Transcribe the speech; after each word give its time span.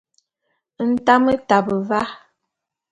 Ntame 0.91 1.33
tabe 1.47 1.77
va. 1.89 2.01